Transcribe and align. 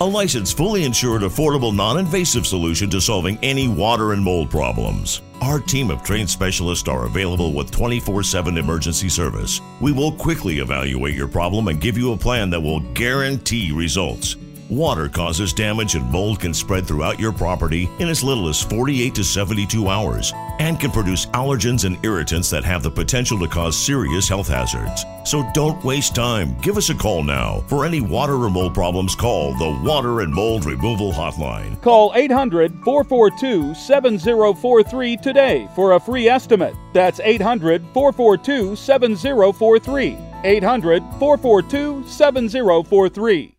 A 0.00 0.04
licensed, 0.04 0.56
fully 0.56 0.84
insured, 0.84 1.22
affordable, 1.22 1.74
non 1.74 1.98
invasive 1.98 2.46
solution 2.46 2.88
to 2.90 3.00
solving 3.00 3.36
any 3.42 3.66
water 3.66 4.12
and 4.12 4.22
mold 4.22 4.48
problems. 4.48 5.22
Our 5.40 5.58
team 5.58 5.90
of 5.90 6.04
trained 6.04 6.30
specialists 6.30 6.88
are 6.88 7.06
available 7.06 7.52
with 7.52 7.72
24 7.72 8.22
7 8.22 8.58
emergency 8.58 9.08
service. 9.08 9.60
We 9.80 9.90
will 9.90 10.12
quickly 10.12 10.58
evaluate 10.58 11.16
your 11.16 11.26
problem 11.26 11.66
and 11.66 11.80
give 11.80 11.98
you 11.98 12.12
a 12.12 12.16
plan 12.16 12.48
that 12.50 12.60
will 12.60 12.78
guarantee 12.94 13.72
results. 13.72 14.36
Water 14.70 15.08
causes 15.08 15.52
damage 15.52 15.96
and 15.96 16.08
mold 16.12 16.38
can 16.38 16.54
spread 16.54 16.86
throughout 16.86 17.18
your 17.18 17.32
property 17.32 17.90
in 17.98 18.08
as 18.08 18.22
little 18.22 18.48
as 18.48 18.62
48 18.62 19.16
to 19.16 19.24
72 19.24 19.88
hours 19.88 20.32
and 20.58 20.78
can 20.80 20.90
produce 20.90 21.26
allergens 21.26 21.84
and 21.84 21.98
irritants 22.04 22.50
that 22.50 22.64
have 22.64 22.82
the 22.82 22.90
potential 22.90 23.38
to 23.38 23.48
cause 23.48 23.76
serious 23.76 24.28
health 24.28 24.48
hazards. 24.48 25.04
So 25.24 25.48
don't 25.54 25.82
waste 25.84 26.14
time. 26.14 26.56
Give 26.60 26.76
us 26.76 26.90
a 26.90 26.94
call 26.94 27.22
now. 27.22 27.64
For 27.68 27.84
any 27.84 28.00
water 28.00 28.34
or 28.34 28.50
mold 28.50 28.74
problems, 28.74 29.14
call 29.14 29.54
the 29.54 29.80
Water 29.82 30.20
and 30.20 30.32
Mold 30.32 30.64
Removal 30.64 31.12
Hotline. 31.12 31.80
Call 31.82 32.12
800 32.14 32.72
442 32.84 33.74
7043 33.74 35.16
today 35.18 35.68
for 35.74 35.92
a 35.92 36.00
free 36.00 36.28
estimate. 36.28 36.74
That's 36.92 37.20
800 37.20 37.82
442 37.92 38.76
7043. 38.76 40.18
800 40.44 41.02
442 41.18 42.08
7043. 42.08 43.57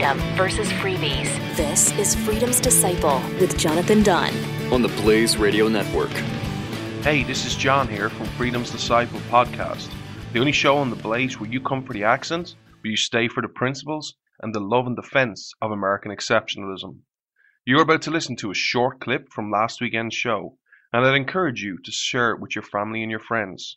Freedom 0.00 0.34
versus 0.34 0.72
freebies. 0.72 1.28
This 1.56 1.92
is 1.98 2.14
Freedom's 2.14 2.58
Disciple 2.58 3.20
with 3.38 3.58
Jonathan 3.58 4.02
Dunn 4.02 4.32
on 4.72 4.80
the 4.80 4.88
Blaze 4.88 5.36
Radio 5.36 5.68
Network. 5.68 6.08
Hey, 7.02 7.22
this 7.22 7.44
is 7.44 7.54
John 7.54 7.86
here 7.86 8.08
from 8.08 8.26
Freedom's 8.28 8.70
Disciple 8.70 9.20
podcast, 9.28 9.90
the 10.32 10.40
only 10.40 10.52
show 10.52 10.78
on 10.78 10.88
the 10.88 10.96
Blaze 10.96 11.38
where 11.38 11.50
you 11.50 11.60
come 11.60 11.84
for 11.84 11.92
the 11.92 12.04
accents, 12.04 12.56
but 12.80 12.88
you 12.88 12.96
stay 12.96 13.28
for 13.28 13.42
the 13.42 13.48
principles 13.48 14.14
and 14.40 14.54
the 14.54 14.60
love 14.60 14.86
and 14.86 14.96
defense 14.96 15.52
of 15.60 15.70
American 15.70 16.10
exceptionalism. 16.10 17.00
You're 17.66 17.82
about 17.82 18.00
to 18.02 18.10
listen 18.10 18.36
to 18.36 18.50
a 18.50 18.54
short 18.54 19.00
clip 19.00 19.30
from 19.30 19.50
last 19.50 19.82
weekend's 19.82 20.14
show, 20.14 20.56
and 20.94 21.04
I'd 21.04 21.14
encourage 21.14 21.62
you 21.62 21.76
to 21.84 21.92
share 21.92 22.30
it 22.30 22.40
with 22.40 22.54
your 22.54 22.64
family 22.64 23.02
and 23.02 23.10
your 23.10 23.20
friends. 23.20 23.76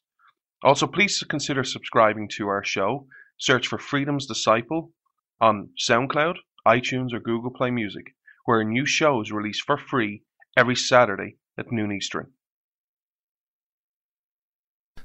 Also, 0.63 0.87
please 0.87 1.21
consider 1.27 1.65
subscribing 1.65 2.29
to 2.37 2.47
our 2.47 2.63
show. 2.63 3.07
Search 3.37 3.67
for 3.67 3.77
Freedom's 3.77 4.25
Disciple 4.25 4.93
on 5.41 5.69
SoundCloud, 5.79 6.35
iTunes, 6.67 7.13
or 7.13 7.19
Google 7.19 7.51
Play 7.51 7.71
Music, 7.71 8.13
where 8.45 8.63
new 8.63 8.85
show 8.85 9.21
is 9.21 9.31
released 9.31 9.63
for 9.65 9.77
free 9.77 10.23
every 10.57 10.75
Saturday 10.75 11.37
at 11.57 11.71
noon 11.71 11.91
Eastern. 11.91 12.31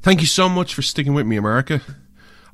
Thank 0.01 0.21
you 0.21 0.27
so 0.27 0.49
much 0.49 0.75
for 0.75 0.83
sticking 0.83 1.15
with 1.15 1.27
me, 1.27 1.37
America. 1.37 1.81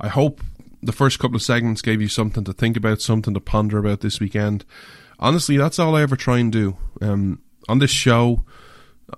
I 0.00 0.08
hope 0.08 0.40
the 0.82 0.92
first 0.92 1.18
couple 1.18 1.36
of 1.36 1.42
segments 1.42 1.82
gave 1.82 2.00
you 2.00 2.08
something 2.08 2.44
to 2.44 2.52
think 2.52 2.76
about, 2.76 3.00
something 3.00 3.34
to 3.34 3.40
ponder 3.40 3.78
about 3.78 4.00
this 4.00 4.20
weekend. 4.20 4.64
Honestly, 5.18 5.56
that's 5.56 5.78
all 5.78 5.94
I 5.94 6.02
ever 6.02 6.16
try 6.16 6.38
and 6.38 6.52
do. 6.52 6.76
Um, 7.00 7.42
on 7.68 7.78
this 7.78 7.90
show, 7.90 8.44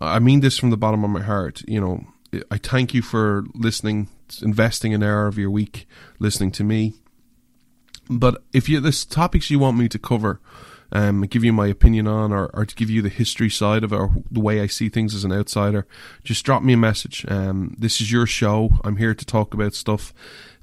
I 0.01 0.19
mean 0.19 0.41
this 0.41 0.59
from 0.59 0.71
the 0.71 0.77
bottom 0.77 1.05
of 1.05 1.11
my 1.11 1.23
heart. 1.23 1.63
You 1.67 1.81
know, 1.81 2.07
I 2.51 2.59
thank 2.59 2.95
you 2.95 3.03
for 3.03 3.45
listening, 3.55 4.09
investing 4.43 4.93
an 4.93 5.03
hour 5.03 5.27
of 5.27 5.39
your 5.39 5.51
week 5.51 5.87
listening 6.19 6.51
to 6.53 6.65
me. 6.65 6.95
But 8.09 8.43
if 8.53 8.69
you 8.69 8.81
there's 8.81 9.05
topics 9.05 9.51
you 9.51 9.59
want 9.59 9.77
me 9.77 9.89
to 9.89 9.99
cover, 9.99 10.41
um, 10.93 11.23
give 11.23 11.45
you 11.45 11.53
my 11.53 11.67
opinion 11.67 12.07
on, 12.07 12.33
or, 12.33 12.47
or 12.55 12.65
to 12.65 12.75
give 12.75 12.91
you 12.91 13.03
the 13.03 13.09
history 13.09 13.51
side 13.51 13.83
of 13.85 13.93
it, 13.93 13.97
or 13.97 14.15
the 14.31 14.41
way 14.41 14.61
I 14.61 14.67
see 14.67 14.89
things 14.89 15.15
as 15.15 15.25
an 15.25 15.33
outsider, 15.33 15.87
just 16.23 16.45
drop 16.45 16.63
me 16.63 16.75
a 16.75 16.77
message. 16.77 17.25
Um, 17.29 17.75
this 17.79 18.01
is 18.01 18.13
your 18.13 18.27
show. 18.27 18.79
I'm 18.85 18.97
here 18.97 19.15
to 19.15 19.25
talk 19.25 19.55
about 19.55 19.75
stuff 19.75 20.15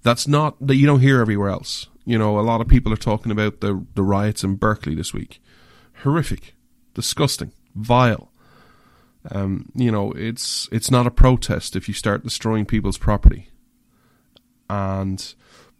that's 0.03 0.27
not 0.27 0.55
that 0.65 0.75
you 0.75 0.85
don't 0.85 0.99
hear 0.99 1.19
everywhere 1.19 1.49
else. 1.49 1.87
You 2.05 2.17
know, 2.17 2.37
a 2.37 2.41
lot 2.41 2.61
of 2.61 2.67
people 2.67 2.93
are 2.93 2.97
talking 2.97 3.31
about 3.31 3.61
the 3.61 3.85
the 3.95 4.03
riots 4.03 4.43
in 4.43 4.55
Berkeley 4.55 4.93
this 4.93 5.13
week. 5.13 5.41
Horrific, 6.03 6.55
disgusting, 6.93 7.53
vile. 7.73 8.29
Um, 9.31 9.71
you 9.73 9.89
know, 9.89 10.11
it's 10.11 10.67
it's 10.71 10.91
not 10.91 11.07
a 11.07 11.11
protest 11.11 11.77
if 11.77 11.87
you 11.87 11.93
start 11.93 12.23
destroying 12.23 12.65
people's 12.65 12.97
property. 12.97 13.49
And 14.69 15.33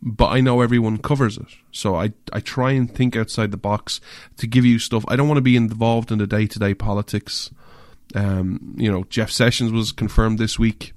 but 0.06 0.28
I 0.28 0.42
know 0.42 0.60
everyone 0.60 0.98
covers 0.98 1.38
it. 1.38 1.48
So 1.72 1.96
I, 1.96 2.12
I 2.34 2.42
try 2.42 2.72
and 2.72 2.94
think 2.94 3.16
outside 3.16 3.52
the 3.52 3.58
box 3.58 4.02
to 4.36 4.48
give 4.48 4.66
you 4.66 4.78
stuff. 4.78 5.06
I 5.08 5.16
don't 5.16 5.30
want 5.30 5.38
to 5.38 5.42
be 5.42 5.56
involved 5.56 6.12
in 6.12 6.18
the 6.18 6.28
day 6.28 6.46
to 6.46 6.60
day 6.60 6.74
politics. 6.74 7.50
Um, 8.14 8.76
you 8.78 8.92
know, 8.92 9.06
Jeff 9.06 9.32
Sessions 9.32 9.72
was 9.72 9.94
confirmed 9.94 10.40
this 10.40 10.60
week, 10.60 10.92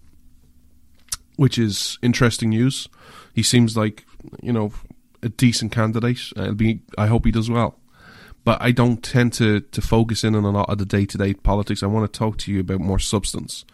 which 1.37 1.57
is 1.57 1.99
interesting 2.03 2.51
news. 2.51 2.89
He 3.33 3.45
seems 3.45 3.77
like, 3.77 4.05
you 4.43 4.53
know, 4.53 4.73
a 5.23 5.29
decent 5.29 5.71
candidate. 5.71 6.33
It'll 6.37 6.55
be, 6.55 6.81
I 6.99 7.07
hope 7.07 7.25
he 7.27 7.31
does 7.31 7.49
well. 7.49 7.79
But 8.43 8.61
I 8.61 8.73
don't 8.73 9.05
tend 9.05 9.33
to, 9.35 9.61
to 9.61 9.81
focus 9.81 10.25
in 10.25 10.35
on 10.35 10.45
a 10.45 10.51
lot 10.51 10.69
of 10.69 10.79
the 10.79 10.85
day 10.85 11.07
to 11.07 11.17
day 11.17 11.33
politics. 11.33 11.85
I 11.85 11.87
want 11.87 12.13
to 12.13 12.19
talk 12.19 12.39
to 12.39 12.53
you 12.53 12.59
about 12.59 12.81
more 12.81 12.99
substance. 12.99 13.65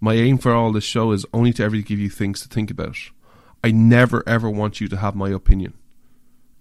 My 0.00 0.14
aim 0.14 0.38
for 0.38 0.52
all 0.52 0.72
this 0.72 0.82
show 0.82 1.12
is 1.12 1.24
only 1.32 1.52
to 1.52 1.62
ever 1.62 1.76
give 1.76 2.00
you 2.00 2.10
things 2.10 2.42
to 2.42 2.48
think 2.48 2.68
about 2.68 2.96
I 3.64 3.70
never 3.70 4.22
ever 4.26 4.50
want 4.50 4.80
you 4.80 4.88
to 4.88 4.96
have 4.96 5.14
my 5.14 5.30
opinion. 5.30 5.74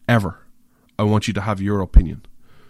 Ever. 0.08 0.40
I 1.00 1.04
want 1.04 1.28
you 1.28 1.34
to 1.34 1.42
have 1.42 1.62
your 1.62 1.82
opinion. 1.82 2.26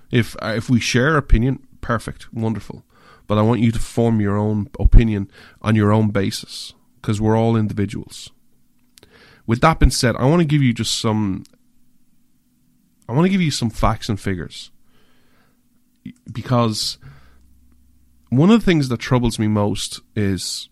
If 0.10 0.36
uh, 0.42 0.54
if 0.56 0.70
we 0.70 0.80
share 0.80 1.18
opinion, 1.18 1.66
perfect, 1.82 2.34
wonderful. 2.34 2.84
But 3.28 3.38
I 3.38 3.42
want 3.42 3.62
you 3.62 3.72
to 3.72 3.80
form 3.80 4.20
your 4.20 4.38
own 4.38 4.70
opinion 4.80 5.30
on 5.62 5.76
your 5.76 5.92
own 5.92 6.10
basis 6.10 6.74
because 6.96 7.22
we're 7.22 7.38
all 7.38 7.56
individuals. 7.56 8.30
With 9.48 9.62
that 9.62 9.80
being 9.80 9.90
said, 9.90 10.16
I 10.18 10.26
want 10.26 10.42
to 10.42 10.46
give 10.46 10.62
you 10.62 10.74
just 10.74 10.98
some 11.00 11.44
I 13.08 13.14
want 13.14 13.26
to 13.26 13.30
give 13.30 13.42
you 13.42 13.52
some 13.52 13.70
facts 13.70 14.08
and 14.08 14.20
figures. 14.20 14.72
Because 16.32 16.98
one 18.30 18.50
of 18.50 18.60
the 18.60 18.66
things 18.66 18.88
that 18.90 19.00
troubles 19.00 19.38
me 19.38 19.48
most 19.48 20.00
is 20.16 20.70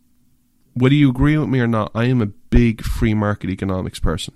whether 0.73 0.95
you 0.95 1.09
agree 1.09 1.37
with 1.37 1.49
me 1.49 1.59
or 1.59 1.67
not, 1.67 1.91
I 1.93 2.05
am 2.05 2.21
a 2.21 2.29
big 2.59 2.83
free 2.83 3.13
market 3.13 3.49
economics 3.49 3.99
person. 3.99 4.33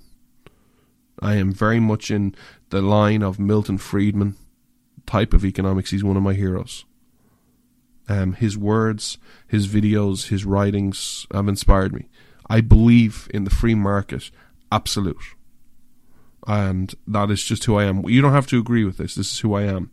I 1.19 1.35
am 1.35 1.51
very 1.51 1.81
much 1.81 2.09
in 2.09 2.33
the 2.69 2.81
line 2.81 3.21
of 3.21 3.37
Milton 3.37 3.77
Friedman 3.77 4.37
type 5.05 5.33
of 5.33 5.43
economics. 5.43 5.91
He's 5.91 6.05
one 6.05 6.15
of 6.15 6.23
my 6.23 6.33
heroes. 6.33 6.85
Um, 8.07 8.31
his 8.31 8.57
words, 8.57 9.17
his 9.45 9.67
videos, 9.67 10.29
his 10.29 10.45
writings 10.45 11.27
have 11.33 11.49
inspired 11.49 11.91
me. 11.91 12.07
I 12.49 12.61
believe 12.61 13.27
in 13.33 13.43
the 13.43 13.49
free 13.49 13.75
market, 13.75 14.31
absolute. 14.71 15.17
And 16.47 16.95
that 17.05 17.29
is 17.29 17.43
just 17.43 17.65
who 17.65 17.75
I 17.75 17.83
am. 17.83 18.07
You 18.07 18.21
don't 18.21 18.31
have 18.31 18.47
to 18.47 18.57
agree 18.57 18.85
with 18.85 18.95
this. 18.95 19.15
This 19.15 19.33
is 19.33 19.39
who 19.39 19.53
I 19.53 19.63
am. 19.63 19.91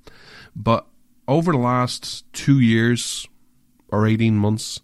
But 0.55 0.87
over 1.27 1.51
the 1.51 1.59
last 1.59 2.33
two 2.33 2.61
years 2.61 3.27
or 3.89 4.07
18 4.07 4.37
months, 4.37 4.81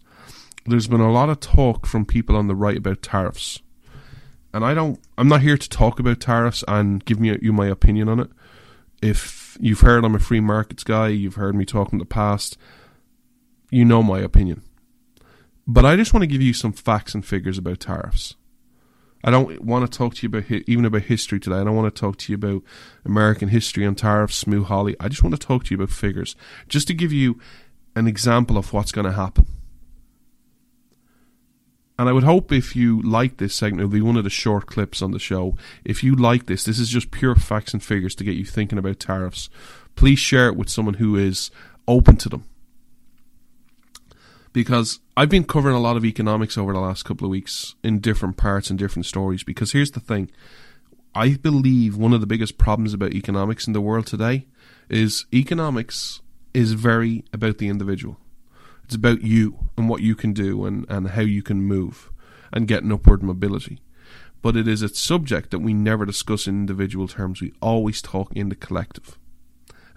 there's 0.67 0.87
been 0.87 1.01
a 1.01 1.11
lot 1.11 1.29
of 1.29 1.39
talk 1.39 1.85
from 1.85 2.05
people 2.05 2.35
on 2.35 2.47
the 2.47 2.55
right 2.55 2.77
about 2.77 3.01
tariffs. 3.01 3.61
And 4.53 4.65
I 4.65 4.73
don't 4.73 4.99
I'm 5.17 5.27
not 5.27 5.41
here 5.41 5.57
to 5.57 5.69
talk 5.69 5.99
about 5.99 6.19
tariffs 6.19 6.63
and 6.67 7.03
give 7.05 7.19
me 7.19 7.37
you 7.41 7.53
my 7.53 7.67
opinion 7.67 8.09
on 8.09 8.19
it. 8.19 8.29
If 9.01 9.57
you've 9.59 9.81
heard 9.81 10.03
I'm 10.03 10.15
a 10.15 10.19
free 10.19 10.39
markets 10.39 10.83
guy, 10.83 11.09
you've 11.09 11.35
heard 11.35 11.55
me 11.55 11.65
talk 11.65 11.91
in 11.93 11.99
the 11.99 12.05
past, 12.05 12.57
you 13.69 13.85
know 13.85 14.01
my 14.01 14.19
opinion. 14.19 14.61
But 15.67 15.85
I 15.85 15.95
just 15.95 16.13
want 16.13 16.23
to 16.23 16.27
give 16.27 16.41
you 16.41 16.53
some 16.53 16.71
facts 16.71 17.13
and 17.13 17.25
figures 17.25 17.57
about 17.57 17.79
tariffs. 17.79 18.35
I 19.23 19.31
don't 19.31 19.61
want 19.61 19.91
to 19.91 19.97
talk 19.97 20.15
to 20.15 20.23
you 20.23 20.29
about 20.29 20.49
even 20.49 20.85
about 20.85 21.01
history 21.03 21.39
today. 21.39 21.57
I 21.57 21.63
don't 21.63 21.75
want 21.75 21.93
to 21.93 21.99
talk 21.99 22.17
to 22.17 22.31
you 22.31 22.35
about 22.35 22.63
American 23.03 23.49
history 23.49 23.83
and 23.83 23.97
tariffs, 23.97 24.37
Smoot-Hawley. 24.37 24.95
I 24.99 25.09
just 25.09 25.23
want 25.23 25.35
to 25.35 25.47
talk 25.47 25.65
to 25.65 25.75
you 25.75 25.81
about 25.81 25.93
figures, 25.93 26.35
just 26.69 26.87
to 26.87 26.93
give 26.93 27.11
you 27.11 27.39
an 27.95 28.07
example 28.07 28.57
of 28.57 28.71
what's 28.71 28.91
going 28.91 29.05
to 29.05 29.11
happen. 29.11 29.47
And 31.99 32.07
I 32.07 32.11
would 32.11 32.23
hope 32.23 32.51
if 32.51 32.75
you 32.75 33.01
like 33.01 33.37
this 33.37 33.55
segment, 33.55 33.81
it'll 33.81 33.91
be 33.91 34.01
one 34.01 34.17
of 34.17 34.23
the 34.23 34.29
short 34.29 34.67
clips 34.67 35.01
on 35.01 35.11
the 35.11 35.19
show. 35.19 35.55
If 35.83 36.03
you 36.03 36.15
like 36.15 36.45
this, 36.45 36.63
this 36.63 36.77
is 36.77 36.89
just 36.89 37.09
pure 37.09 37.35
facts 37.35 37.73
and 37.73 37.83
figures 37.83 38.13
to 38.15 38.23
get 38.23 38.35
you 38.35 38.45
thinking 38.45 38.77
about 38.77 38.99
tariffs. 38.99 39.49
Please 39.95 40.19
share 40.19 40.47
it 40.47 40.55
with 40.55 40.69
someone 40.69 40.95
who 40.95 41.15
is 41.15 41.49
open 41.87 42.15
to 42.17 42.29
them. 42.29 42.43
Because 44.53 44.99
I've 45.15 45.29
been 45.29 45.43
covering 45.43 45.75
a 45.75 45.79
lot 45.79 45.97
of 45.97 46.05
economics 46.05 46.57
over 46.57 46.71
the 46.71 46.79
last 46.79 47.03
couple 47.03 47.25
of 47.25 47.31
weeks 47.31 47.75
in 47.83 47.99
different 47.99 48.37
parts 48.37 48.69
and 48.69 48.77
different 48.77 49.07
stories. 49.07 49.43
Because 49.43 49.71
here's 49.71 49.91
the 49.91 49.99
thing 49.99 50.29
I 51.15 51.33
believe 51.35 51.97
one 51.97 52.13
of 52.13 52.21
the 52.21 52.27
biggest 52.27 52.59
problems 52.59 52.93
about 52.93 53.13
economics 53.13 53.65
in 53.65 53.73
the 53.73 53.81
world 53.81 54.05
today 54.05 54.45
is 54.87 55.25
economics 55.33 56.21
is 56.53 56.73
very 56.73 57.25
about 57.33 57.57
the 57.57 57.69
individual. 57.69 58.17
It's 58.87 58.95
about 58.95 59.21
you 59.21 59.67
and 59.77 59.89
what 59.89 60.01
you 60.01 60.15
can 60.15 60.31
do 60.31 60.65
and, 60.65 60.85
and 60.87 61.09
how 61.09 61.21
you 61.21 61.43
can 61.43 61.61
move 61.61 62.09
and 62.53 62.69
get 62.69 62.83
an 62.83 62.91
upward 62.93 63.21
mobility. 63.21 63.81
But 64.41 64.55
it 64.55 64.65
is 64.65 64.81
a 64.81 64.87
subject 64.87 65.51
that 65.51 65.59
we 65.59 65.73
never 65.73 66.05
discuss 66.05 66.47
in 66.47 66.61
individual 66.61 67.05
terms. 67.05 67.41
We 67.41 67.51
always 67.61 68.01
talk 68.01 68.33
in 68.33 68.47
the 68.47 68.55
collective. 68.55 69.17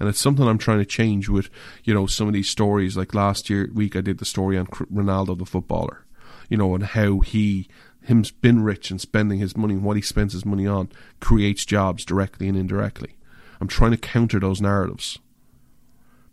And 0.00 0.08
it's 0.08 0.18
something 0.18 0.44
I'm 0.44 0.58
trying 0.58 0.80
to 0.80 0.84
change 0.84 1.28
with, 1.28 1.50
you 1.84 1.94
know, 1.94 2.06
some 2.06 2.26
of 2.26 2.32
these 2.32 2.50
stories. 2.50 2.96
Like 2.96 3.14
last 3.14 3.48
year 3.48 3.70
week, 3.72 3.94
I 3.94 4.00
did 4.00 4.18
the 4.18 4.24
story 4.24 4.58
on 4.58 4.66
Ronaldo, 4.66 5.38
the 5.38 5.46
footballer, 5.46 6.04
you 6.48 6.56
know, 6.56 6.74
and 6.74 6.82
how 6.82 7.20
he 7.20 7.68
him's 8.02 8.32
been 8.32 8.64
rich 8.64 8.90
and 8.90 9.00
spending 9.00 9.38
his 9.38 9.56
money 9.56 9.74
and 9.74 9.84
what 9.84 9.94
he 9.94 10.02
spends 10.02 10.32
his 10.32 10.44
money 10.44 10.66
on 10.66 10.90
creates 11.20 11.64
jobs 11.64 12.04
directly 12.04 12.48
and 12.48 12.58
indirectly. 12.58 13.14
I'm 13.60 13.68
trying 13.68 13.92
to 13.92 13.96
counter 13.98 14.40
those 14.40 14.60
narratives. 14.60 15.20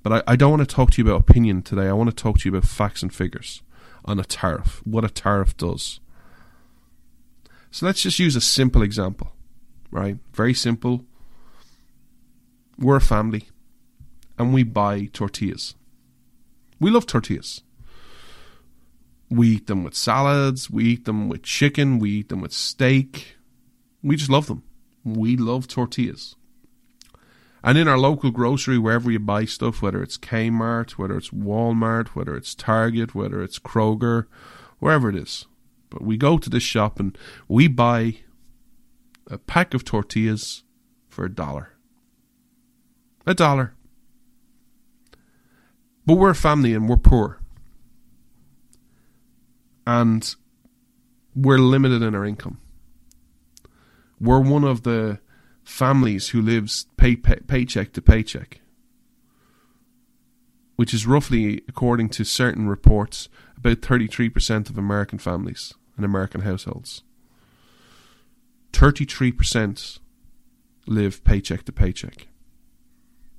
But 0.07 0.23
I, 0.25 0.31
I 0.31 0.35
don't 0.37 0.51
want 0.51 0.69
to 0.69 0.73
talk 0.73 0.91
to 0.91 1.01
you 1.01 1.09
about 1.09 1.19
opinion 1.19 1.61
today. 1.61 1.89
I 1.89 1.91
want 1.91 2.09
to 2.09 2.15
talk 2.15 2.37
to 2.39 2.47
you 2.47 2.55
about 2.55 2.69
facts 2.69 3.01
and 3.01 3.13
figures 3.13 3.61
on 4.05 4.21
a 4.21 4.23
tariff, 4.23 4.81
what 4.85 5.03
a 5.03 5.09
tariff 5.09 5.57
does. 5.57 5.99
So 7.71 7.85
let's 7.85 8.03
just 8.03 8.17
use 8.17 8.37
a 8.37 8.39
simple 8.39 8.83
example, 8.83 9.33
right? 9.91 10.17
Very 10.31 10.53
simple. 10.53 11.03
We're 12.77 12.95
a 12.95 13.01
family 13.01 13.49
and 14.39 14.53
we 14.53 14.63
buy 14.63 15.09
tortillas. 15.11 15.75
We 16.79 16.89
love 16.89 17.05
tortillas. 17.05 17.63
We 19.29 19.57
eat 19.57 19.67
them 19.67 19.83
with 19.83 19.93
salads, 19.93 20.69
we 20.69 20.85
eat 20.85 21.03
them 21.03 21.27
with 21.27 21.43
chicken, 21.43 21.99
we 21.99 22.11
eat 22.11 22.29
them 22.29 22.39
with 22.39 22.53
steak. 22.53 23.35
We 24.01 24.15
just 24.15 24.31
love 24.31 24.47
them. 24.47 24.63
We 25.03 25.35
love 25.35 25.67
tortillas. 25.67 26.37
And 27.63 27.77
in 27.77 27.87
our 27.87 27.97
local 27.97 28.31
grocery, 28.31 28.77
wherever 28.77 29.11
you 29.11 29.19
buy 29.19 29.45
stuff, 29.45 29.81
whether 29.81 30.01
it's 30.01 30.17
Kmart, 30.17 30.91
whether 30.91 31.17
it's 31.17 31.29
Walmart, 31.29 32.09
whether 32.09 32.35
it's 32.35 32.55
Target, 32.55 33.15
whether 33.15 33.41
it's 33.41 33.59
Kroger, 33.59 34.25
wherever 34.79 35.09
it 35.09 35.15
is. 35.15 35.45
But 35.89 36.03
we 36.03 36.17
go 36.17 36.37
to 36.37 36.49
this 36.49 36.63
shop 36.63 36.99
and 36.99 37.17
we 37.47 37.67
buy 37.67 38.17
a 39.29 39.37
pack 39.37 39.73
of 39.73 39.83
tortillas 39.83 40.63
for 41.09 41.25
a 41.25 41.33
dollar. 41.33 41.73
A 43.25 43.33
dollar. 43.33 43.73
But 46.05 46.15
we're 46.15 46.29
a 46.29 46.35
family 46.35 46.73
and 46.73 46.87
we're 46.87 46.97
poor 46.97 47.39
and 49.85 50.35
we're 51.33 51.57
limited 51.57 52.01
in 52.01 52.13
our 52.13 52.25
income. 52.25 52.59
We're 54.19 54.39
one 54.39 54.63
of 54.63 54.83
the 54.83 55.19
families 55.67 56.29
who 56.29 56.41
lives 56.41 56.87
pay, 56.97 57.15
pay, 57.15 57.35
paycheck 57.47 57.93
to 57.93 58.01
paycheck, 58.01 58.61
which 60.75 60.93
is 60.93 61.05
roughly, 61.05 61.61
according 61.67 62.09
to 62.09 62.23
certain 62.23 62.67
reports, 62.67 63.29
about 63.57 63.81
33% 63.81 64.69
of 64.69 64.77
American 64.77 65.19
families 65.19 65.73
and 65.95 66.05
American 66.05 66.41
households. 66.41 67.03
33% 68.71 69.99
live 70.85 71.23
paycheck 71.23 71.63
to 71.63 71.71
paycheck. 71.71 72.27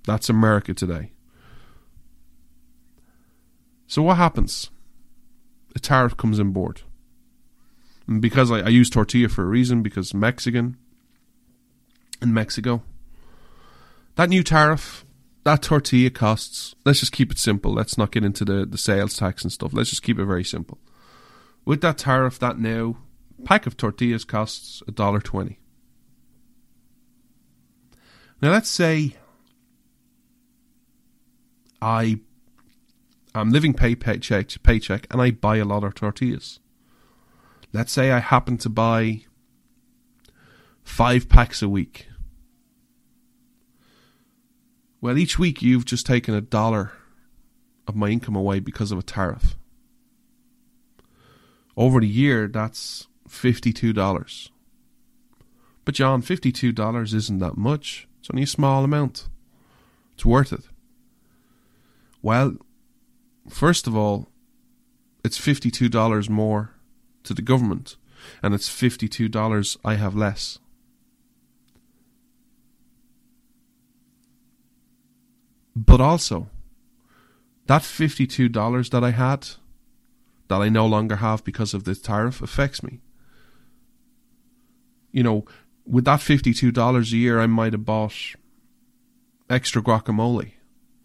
That's 0.06 0.28
America 0.28 0.74
today. 0.74 1.12
So, 3.86 4.02
what 4.02 4.16
happens? 4.16 4.70
a 5.74 5.80
tariff 5.80 6.16
comes 6.16 6.40
on 6.40 6.50
board. 6.50 6.82
And 8.06 8.20
because 8.20 8.50
I, 8.50 8.60
I 8.60 8.68
use 8.68 8.90
tortilla 8.90 9.28
for 9.28 9.42
a 9.42 9.46
reason, 9.46 9.82
because 9.82 10.12
Mexican 10.12 10.76
in 12.20 12.34
Mexico, 12.34 12.82
that 14.16 14.28
new 14.28 14.42
tariff, 14.42 15.04
that 15.44 15.62
tortilla 15.62 16.10
costs, 16.10 16.74
let's 16.84 17.00
just 17.00 17.12
keep 17.12 17.30
it 17.30 17.38
simple. 17.38 17.72
Let's 17.72 17.96
not 17.96 18.10
get 18.10 18.24
into 18.24 18.44
the, 18.44 18.66
the 18.66 18.78
sales 18.78 19.16
tax 19.16 19.42
and 19.42 19.52
stuff. 19.52 19.72
Let's 19.72 19.90
just 19.90 20.02
keep 20.02 20.18
it 20.18 20.24
very 20.24 20.44
simple. 20.44 20.78
With 21.64 21.80
that 21.82 21.98
tariff, 21.98 22.38
that 22.38 22.58
now 22.58 22.96
pack 23.44 23.66
of 23.66 23.76
tortillas 23.76 24.24
costs 24.24 24.82
a 24.88 24.90
dollar 24.90 25.20
twenty. 25.20 25.60
Now 28.42 28.50
let's 28.50 28.68
say 28.68 29.16
I 31.80 32.18
I'm 33.34 33.50
living 33.50 33.74
pay 33.74 33.94
paycheck 33.94 34.48
to 34.48 34.58
paycheck 34.58 35.06
and 35.10 35.22
I 35.22 35.30
buy 35.30 35.58
a 35.58 35.64
lot 35.64 35.84
of 35.84 35.94
tortillas. 35.94 36.58
Let's 37.72 37.92
say 37.92 38.10
I 38.10 38.18
happen 38.18 38.58
to 38.58 38.68
buy 38.68 39.22
five 40.82 41.28
packs 41.28 41.62
a 41.62 41.68
week. 41.68 42.07
Well, 45.00 45.16
each 45.16 45.38
week 45.38 45.62
you've 45.62 45.84
just 45.84 46.06
taken 46.06 46.34
a 46.34 46.40
dollar 46.40 46.92
of 47.86 47.94
my 47.94 48.08
income 48.08 48.34
away 48.34 48.58
because 48.58 48.90
of 48.90 48.98
a 48.98 49.02
tariff. 49.02 49.56
Over 51.76 52.00
the 52.00 52.08
year, 52.08 52.48
that's 52.48 53.06
$52. 53.28 54.50
But, 55.84 55.94
John, 55.94 56.22
$52 56.22 57.14
isn't 57.14 57.38
that 57.38 57.56
much. 57.56 58.08
It's 58.18 58.28
only 58.32 58.42
a 58.42 58.46
small 58.48 58.82
amount. 58.82 59.28
It's 60.14 60.24
worth 60.24 60.52
it. 60.52 60.64
Well, 62.20 62.56
first 63.48 63.86
of 63.86 63.96
all, 63.96 64.28
it's 65.24 65.38
$52 65.38 66.28
more 66.28 66.74
to 67.22 67.34
the 67.34 67.42
government, 67.42 67.96
and 68.42 68.52
it's 68.52 68.68
$52 68.68 69.76
I 69.84 69.94
have 69.94 70.16
less. 70.16 70.58
But 75.86 76.00
also, 76.00 76.48
that 77.66 77.82
$52 77.82 78.90
that 78.90 79.04
I 79.04 79.10
had, 79.10 79.46
that 80.48 80.60
I 80.60 80.68
no 80.68 80.86
longer 80.86 81.16
have 81.16 81.44
because 81.44 81.74
of 81.74 81.84
the 81.84 81.94
tariff, 81.94 82.42
affects 82.42 82.82
me. 82.82 83.00
You 85.12 85.22
know, 85.22 85.44
with 85.86 86.04
that 86.06 86.20
$52 86.20 87.12
a 87.12 87.16
year, 87.16 87.40
I 87.40 87.46
might 87.46 87.72
have 87.74 87.84
bought 87.84 88.14
extra 89.48 89.82
guacamole. 89.82 90.52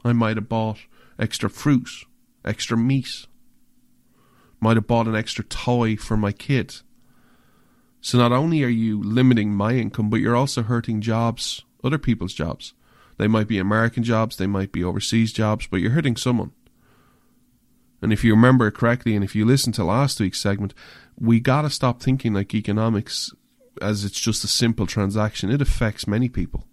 I 0.04 0.14
might 0.14 0.38
have 0.38 0.50
bought 0.50 0.80
extra 1.20 1.50
fruit 1.50 1.90
extra 2.46 2.78
meat. 2.78 3.26
Might 4.60 4.78
have 4.78 4.88
bought 4.88 5.08
an 5.08 5.16
extra 5.16 5.44
toy 5.44 5.96
for 5.96 6.18
my 6.18 6.32
kid. 6.32 6.76
So 8.02 8.18
not 8.18 8.32
only 8.32 8.64
are 8.64 8.70
you 8.70 9.02
limiting 9.02 9.54
my 9.54 9.74
income, 9.74 10.10
but 10.10 10.20
you're 10.20 10.36
also 10.36 10.64
hurting 10.64 11.02
jobs, 11.02 11.64
other 11.84 11.98
people's 11.98 12.34
jobs. 12.34 12.74
They 13.18 13.28
might 13.28 13.48
be 13.48 13.58
American 13.58 14.04
jobs, 14.04 14.38
they 14.38 14.48
might 14.48 14.72
be 14.72 14.84
overseas 14.84 15.32
jobs, 15.32 15.68
but 15.68 15.78
you're 15.78 15.92
hurting 15.92 16.18
someone. 16.18 16.52
And 18.02 18.12
if 18.12 18.24
you 18.24 18.34
remember 18.34 18.70
correctly, 18.72 19.16
and 19.16 19.24
if 19.24 19.36
you 19.36 19.46
listen 19.46 19.72
to 19.74 19.84
last 19.84 20.20
week's 20.20 20.40
segment, 20.40 20.74
we 21.18 21.40
gotta 21.40 21.70
stop 21.70 22.02
thinking 22.02 22.34
like 22.34 22.54
economics 22.54 23.32
as 23.82 24.04
it's 24.04 24.20
just 24.20 24.44
a 24.44 24.48
simple 24.48 24.86
transaction. 24.86 25.50
It 25.50 25.62
affects 25.62 26.08
many 26.08 26.30
people 26.30 26.68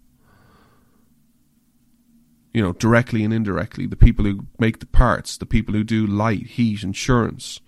you 2.53 2.61
know, 2.61 2.73
directly 2.73 3.23
and 3.23 3.33
indirectly, 3.33 3.87
the 3.87 3.95
people 3.95 4.25
who 4.25 4.47
make 4.59 4.79
the 4.79 4.85
parts, 4.85 5.37
the 5.37 5.45
people 5.45 5.73
who 5.73 5.83
do 5.83 6.05
light, 6.05 6.47
heat, 6.47 6.83
insurance, 6.83 7.61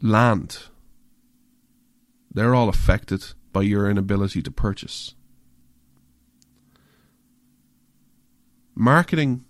land, 0.00 0.64
they're 2.30 2.54
all 2.54 2.68
affected 2.68 3.24
by 3.52 3.62
your 3.62 3.88
inability 3.88 4.42
to 4.42 4.50
purchase. 4.50 5.14
Marketing, 8.82 9.44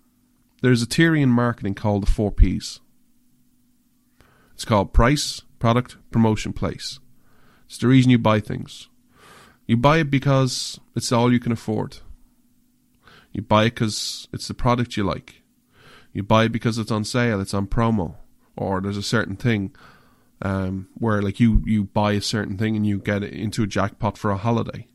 there's 0.61 0.83
a 0.83 0.85
theory 0.85 1.19
in 1.19 1.29
marketing 1.29 1.73
called 1.73 2.03
the 2.03 2.11
four 2.11 2.31
P's. 2.31 2.81
It's 4.53 4.63
called 4.63 4.93
price, 4.93 5.41
product, 5.57 5.97
promotion, 6.11 6.53
place. 6.53 6.99
It's 7.65 7.79
the 7.79 7.87
reason 7.87 8.11
you 8.11 8.19
buy 8.19 8.41
things. 8.41 8.89
You 9.65 9.75
buy 9.75 9.97
it 9.97 10.11
because 10.11 10.79
it's 10.95 11.11
all 11.11 11.33
you 11.33 11.39
can 11.39 11.51
afford. 11.51 11.97
You 13.31 13.41
buy 13.41 13.63
it 13.63 13.69
because 13.71 14.27
it's 14.31 14.47
the 14.47 14.53
product 14.53 14.97
you 14.97 15.03
like. 15.03 15.41
You 16.11 16.21
buy 16.21 16.43
it 16.43 16.49
because 16.49 16.77
it's 16.77 16.91
on 16.91 17.03
sale, 17.03 17.41
it's 17.41 17.55
on 17.55 17.65
promo, 17.65 18.17
or 18.55 18.81
there's 18.81 18.97
a 18.97 19.01
certain 19.01 19.35
thing 19.35 19.75
um, 20.43 20.89
where 20.93 21.23
like 21.23 21.39
you 21.39 21.63
you 21.65 21.85
buy 21.85 22.11
a 22.11 22.21
certain 22.21 22.55
thing 22.55 22.75
and 22.75 22.85
you 22.85 22.99
get 22.99 23.23
it 23.23 23.33
into 23.33 23.63
a 23.63 23.67
jackpot 23.67 24.15
for 24.15 24.29
a 24.29 24.37
holiday, 24.37 24.85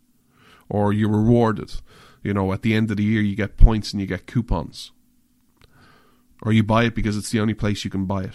or 0.68 0.92
you're 0.92 1.10
rewarded. 1.10 1.74
You 2.28 2.34
know, 2.34 2.52
at 2.52 2.60
the 2.60 2.74
end 2.74 2.90
of 2.90 2.98
the 2.98 3.04
year, 3.04 3.22
you 3.22 3.34
get 3.34 3.56
points 3.56 3.92
and 3.92 4.02
you 4.02 4.06
get 4.06 4.26
coupons, 4.26 4.92
or 6.42 6.52
you 6.52 6.62
buy 6.62 6.84
it 6.84 6.94
because 6.94 7.16
it's 7.16 7.30
the 7.30 7.40
only 7.40 7.54
place 7.54 7.86
you 7.86 7.90
can 7.90 8.04
buy 8.04 8.24
it. 8.24 8.34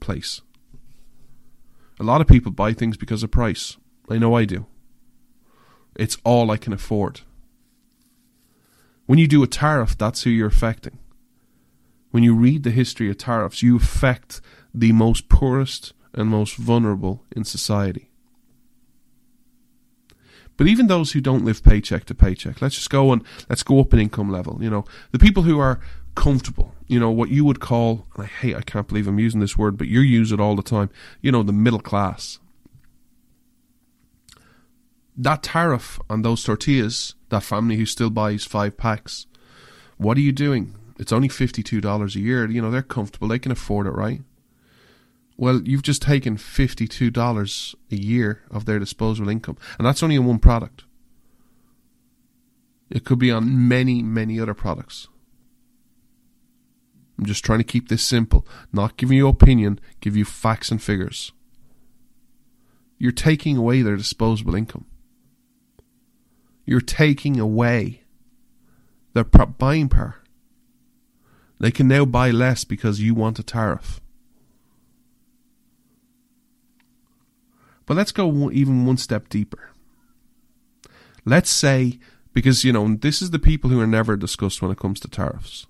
Place. 0.00 0.42
A 1.98 2.02
lot 2.02 2.20
of 2.20 2.26
people 2.26 2.52
buy 2.52 2.74
things 2.74 2.98
because 2.98 3.22
of 3.22 3.30
price. 3.30 3.78
I 4.10 4.18
know 4.18 4.34
I 4.34 4.44
do. 4.44 4.66
It's 5.96 6.18
all 6.24 6.50
I 6.50 6.58
can 6.58 6.74
afford. 6.74 7.22
When 9.06 9.18
you 9.18 9.26
do 9.26 9.42
a 9.42 9.46
tariff, 9.46 9.96
that's 9.96 10.24
who 10.24 10.30
you're 10.30 10.48
affecting. 10.48 10.98
When 12.10 12.22
you 12.22 12.34
read 12.34 12.64
the 12.64 12.70
history 12.70 13.08
of 13.08 13.16
tariffs, 13.16 13.62
you 13.62 13.76
affect 13.76 14.42
the 14.74 14.92
most 14.92 15.30
poorest 15.30 15.94
and 16.12 16.28
most 16.28 16.56
vulnerable 16.56 17.24
in 17.34 17.44
society. 17.44 18.10
But 20.58 20.66
even 20.66 20.88
those 20.88 21.12
who 21.12 21.20
don't 21.20 21.44
live 21.44 21.62
paycheck 21.62 22.04
to 22.06 22.14
paycheck, 22.14 22.60
let's 22.60 22.74
just 22.74 22.90
go 22.90 23.12
and 23.12 23.22
let's 23.48 23.62
go 23.62 23.80
up 23.80 23.94
in 23.94 24.00
income 24.00 24.30
level. 24.30 24.58
You 24.60 24.68
know, 24.68 24.84
the 25.12 25.18
people 25.18 25.44
who 25.44 25.58
are 25.60 25.80
comfortable, 26.16 26.74
you 26.88 26.98
know, 26.98 27.10
what 27.10 27.30
you 27.30 27.44
would 27.44 27.60
call, 27.60 28.08
and 28.16 28.24
I 28.24 28.26
hate, 28.26 28.56
I 28.56 28.62
can't 28.62 28.88
believe 28.88 29.06
I'm 29.06 29.20
using 29.20 29.38
this 29.38 29.56
word, 29.56 29.78
but 29.78 29.86
you 29.86 30.00
use 30.00 30.32
it 30.32 30.40
all 30.40 30.56
the 30.56 30.62
time, 30.64 30.90
you 31.22 31.30
know, 31.30 31.44
the 31.44 31.52
middle 31.52 31.78
class. 31.78 32.40
That 35.16 35.44
tariff 35.44 36.00
on 36.10 36.22
those 36.22 36.42
tortillas, 36.42 37.14
that 37.28 37.44
family 37.44 37.76
who 37.76 37.86
still 37.86 38.10
buys 38.10 38.44
five 38.44 38.76
packs, 38.76 39.26
what 39.96 40.16
are 40.16 40.22
you 40.22 40.32
doing? 40.32 40.74
It's 40.98 41.12
only 41.12 41.28
$52 41.28 42.16
a 42.16 42.20
year. 42.20 42.50
You 42.50 42.60
know, 42.60 42.72
they're 42.72 42.82
comfortable. 42.82 43.28
They 43.28 43.38
can 43.38 43.52
afford 43.52 43.86
it, 43.86 43.92
right? 43.92 44.22
Well, 45.40 45.62
you've 45.62 45.82
just 45.82 46.02
taken 46.02 46.36
$52 46.36 47.74
a 47.92 47.96
year 47.96 48.42
of 48.50 48.64
their 48.64 48.80
disposable 48.80 49.28
income. 49.28 49.56
And 49.78 49.86
that's 49.86 50.02
only 50.02 50.18
on 50.18 50.26
one 50.26 50.40
product. 50.40 50.82
It 52.90 53.04
could 53.04 53.20
be 53.20 53.30
on 53.30 53.68
many, 53.68 54.02
many 54.02 54.40
other 54.40 54.54
products. 54.54 55.06
I'm 57.16 57.24
just 57.24 57.44
trying 57.44 57.60
to 57.60 57.64
keep 57.64 57.88
this 57.88 58.02
simple, 58.02 58.46
not 58.72 58.96
giving 58.96 59.16
you 59.16 59.28
opinion, 59.28 59.80
give 60.00 60.16
you 60.16 60.24
facts 60.24 60.72
and 60.72 60.82
figures. 60.82 61.30
You're 62.98 63.12
taking 63.12 63.56
away 63.56 63.82
their 63.82 63.96
disposable 63.96 64.56
income. 64.56 64.86
You're 66.64 66.80
taking 66.80 67.38
away 67.38 68.02
their 69.14 69.24
buying 69.24 69.88
power. 69.88 70.16
They 71.60 71.70
can 71.70 71.86
now 71.86 72.04
buy 72.04 72.30
less 72.30 72.64
because 72.64 73.00
you 73.00 73.14
want 73.14 73.38
a 73.38 73.44
tariff. 73.44 74.00
But 77.88 77.96
let's 77.96 78.12
go 78.12 78.50
even 78.50 78.84
one 78.84 78.98
step 78.98 79.30
deeper. 79.30 79.70
Let's 81.24 81.48
say, 81.50 81.98
because, 82.34 82.62
you 82.62 82.72
know, 82.72 82.94
this 82.94 83.22
is 83.22 83.30
the 83.30 83.38
people 83.38 83.70
who 83.70 83.80
are 83.80 83.86
never 83.86 84.14
discussed 84.14 84.60
when 84.60 84.70
it 84.70 84.78
comes 84.78 85.00
to 85.00 85.08
tariffs. 85.08 85.66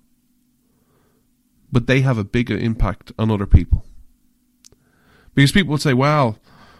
But 1.71 1.87
they 1.87 2.01
have 2.01 2.17
a 2.17 2.25
bigger 2.25 2.57
impact 2.57 3.13
on 3.17 3.31
other 3.31 3.45
people. 3.45 3.85
Because 5.33 5.53
people 5.53 5.71
would 5.71 5.81
say, 5.81 5.93
well, 5.93 6.37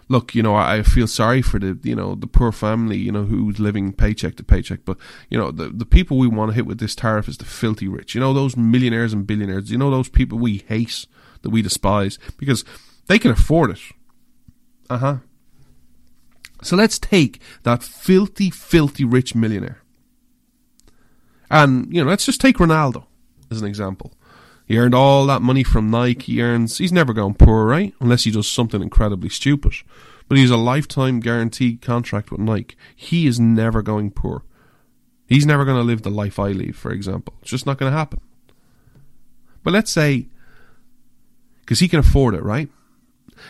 look, 0.10 0.36
you 0.36 0.44
know, 0.44 0.56
I 0.56 0.84
feel 0.84 1.08
sorry 1.08 1.42
for 1.42 1.58
the, 1.58 1.80
you 1.84 1.96
know, 1.96 2.16
the 2.16 2.28
poor 2.28 2.52
family, 2.52 2.98
you 2.98 3.12
know, 3.12 3.24
who's 3.24 3.62
living 3.62 3.94
paycheck 3.94 4.36
to 4.36 4.44
paycheck. 4.44 4.82
But, 4.84 4.98
you 5.30 5.38
know, 5.38 5.52
the, 5.52 5.70
the 5.70 5.86
people 5.86 6.18
we 6.18 6.28
want 6.28 6.52
to 6.52 6.56
hit 6.56 6.66
with 6.66 6.80
this 6.80 6.96
tariff 6.96 7.30
is 7.30 7.38
the 7.38 7.46
filthy 7.46 7.88
rich. 7.88 8.14
You 8.14 8.20
know, 8.20 8.34
those 8.34 8.58
millionaires 8.58 9.14
and 9.14 9.26
billionaires. 9.26 9.72
You 9.72 9.78
know, 9.78 9.90
those 9.90 10.10
people 10.10 10.38
we 10.38 10.66
hate, 10.68 11.06
that 11.44 11.52
we 11.52 11.62
despise, 11.62 12.20
because 12.38 12.66
they 13.08 13.20
can 13.20 13.32
afford 13.32 13.72
it. 13.72 13.80
Uh 14.90 14.98
huh. 14.98 15.18
So 16.62 16.76
let's 16.76 17.00
take 17.00 17.40
that 17.64 17.84
filthy, 17.84 18.50
filthy 18.50 19.06
rich 19.06 19.34
millionaire. 19.36 19.82
And, 21.50 21.92
you 21.94 22.04
know, 22.04 22.10
let's 22.10 22.26
just 22.26 22.42
take 22.42 22.58
Ronaldo 22.58 23.06
as 23.50 23.62
an 23.62 23.68
example. 23.68 24.14
He 24.66 24.78
earned 24.78 24.94
all 24.94 25.26
that 25.26 25.42
money 25.42 25.64
from 25.64 25.90
Nike. 25.90 26.34
He 26.34 26.42
earns, 26.42 26.78
he's 26.78 26.92
never 26.92 27.14
gone 27.14 27.34
poor, 27.34 27.66
right? 27.66 27.94
Unless 28.00 28.26
he 28.26 28.32
does 28.32 28.48
something 28.48 28.84
incredibly 28.84 29.30
stupid. 29.30 29.74
But 30.28 30.38
he's 30.38 30.52
a 30.52 30.58
lifetime 30.58 31.22
guaranteed 31.22 31.82
contract 31.82 32.30
with 32.30 32.40
Nike. 32.40 32.76
He 32.96 33.26
is 33.26 33.40
never 33.40 33.82
going 33.82 34.12
poor. 34.12 34.44
He's 35.28 35.46
never 35.46 35.66
going 35.66 35.78
to 35.78 35.84
live 35.84 36.04
the 36.04 36.12
life 36.12 36.38
I 36.38 36.50
live, 36.50 36.76
for 36.76 36.92
example. 36.92 37.34
It's 37.42 37.50
just 37.50 37.66
not 37.66 37.80
going 37.80 37.92
to 37.92 37.98
happen. 37.98 38.22
But 39.64 39.74
let's 39.74 39.92
say, 39.92 40.28
because 41.62 41.80
he 41.80 41.88
can 41.88 42.00
afford 42.00 42.36
it, 42.36 42.44
right? 42.44 42.70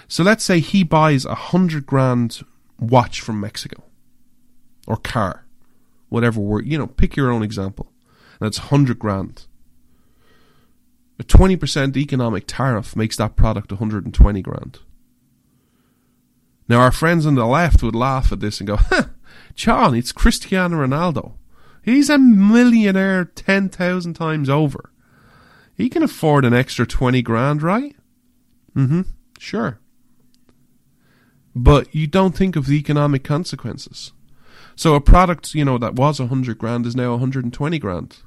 So 0.08 0.24
let's 0.24 0.44
say 0.44 0.60
he 0.60 0.84
buys 0.84 1.26
a 1.26 1.36
hundred 1.36 1.86
grand 1.86 2.44
watch 2.80 3.22
from 3.22 3.40
Mexico 3.40 3.84
or 4.88 4.98
car, 4.98 5.46
whatever 6.10 6.40
word, 6.40 6.66
you 6.66 6.78
know, 6.78 6.88
pick 6.88 7.16
your 7.16 7.32
own 7.32 7.44
example. 7.44 7.92
It's 8.42 8.60
100 8.60 8.98
grand. 9.00 9.46
A 11.20 11.24
20% 11.24 11.98
economic 11.98 12.46
tariff 12.48 12.96
makes 12.96 13.18
that 13.18 13.36
product 13.36 13.72
120 13.72 14.42
grand. 14.42 14.80
Now, 16.70 16.80
our 16.80 16.92
friends 16.92 17.26
on 17.26 17.36
the 17.36 17.46
left 17.46 17.84
would 17.84 17.96
laugh 17.96 18.32
at 18.32 18.40
this 18.40 18.60
and 18.60 18.68
go, 18.68 18.78
huh, 18.78 19.06
John, 19.56 19.96
it's 19.96 20.12
Cristiano 20.12 20.78
Ronaldo. 20.78 21.34
He's 21.84 22.10
a 22.10 22.18
millionaire 22.18 23.26
10,000 23.26 24.14
times 24.14 24.50
over. 24.50 24.92
He 25.76 25.90
can 25.90 26.04
afford 26.04 26.46
an 26.46 26.54
extra 26.54 26.86
20 26.86 27.22
grand, 27.22 27.64
right? 27.64 27.96
Mm 28.76 28.88
hmm, 28.88 29.02
sure 29.38 29.80
but 31.56 31.94
you 31.94 32.08
don't 32.08 32.36
think 32.36 32.56
of 32.56 32.68
the 32.68 32.78
economic 32.78 33.24
consequences. 33.24 34.12
So 34.76 34.96
a 34.96 35.02
product, 35.02 35.54
you 35.54 35.66
know, 35.66 35.78
that 35.78 35.96
was 35.96 36.20
100 36.20 36.58
grand 36.58 36.86
is 36.86 36.96
now 36.96 37.12
120 37.12 37.80
grand. 37.80 38.18